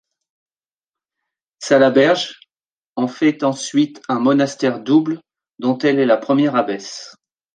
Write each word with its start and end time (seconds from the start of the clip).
Salaberge 1.59 2.33
en 2.95 3.07
fait 3.07 3.43
ensuite 3.43 4.01
un 4.09 4.19
monastère 4.19 4.79
double 4.81 5.21
dont 5.59 5.77
elle 5.77 5.99
est 5.99 6.07
la 6.07 6.17
première 6.17 6.55
abbesse. 6.55 7.15